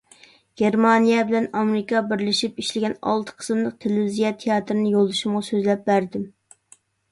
[0.59, 6.29] گېرمانىيە بىلەن ئامېرىكا بىرلىشىپ ئىشلىگەن ئالتە قىسىملىق تېلېۋىزىيە تىياتىرىنى يولدىشىمغا سۆزلەپ بەردىم.